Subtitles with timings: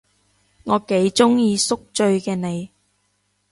[0.63, 2.71] 我幾鍾意宿醉嘅你